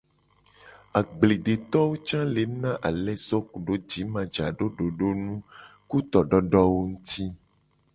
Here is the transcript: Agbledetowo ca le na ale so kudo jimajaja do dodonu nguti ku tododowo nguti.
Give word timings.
Agbledetowo 0.99 1.93
ca 2.07 2.21
le 2.33 2.43
na 2.61 2.71
ale 2.87 3.13
so 3.27 3.37
kudo 3.51 3.73
jimajaja 3.89 4.45
do 4.57 4.65
dodonu 4.77 5.33
nguti 5.33 5.87
ku 5.89 5.97
tododowo 6.11 6.79
nguti. 6.89 7.25